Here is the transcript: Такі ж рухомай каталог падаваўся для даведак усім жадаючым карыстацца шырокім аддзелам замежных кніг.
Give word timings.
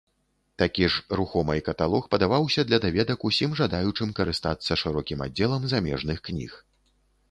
Такі 0.61 0.87
ж 0.93 1.17
рухомай 1.19 1.61
каталог 1.67 2.07
падаваўся 2.15 2.65
для 2.71 2.81
даведак 2.87 3.29
усім 3.31 3.55
жадаючым 3.63 4.09
карыстацца 4.23 4.71
шырокім 4.87 5.19
аддзелам 5.31 5.73
замежных 5.77 6.17
кніг. 6.31 6.63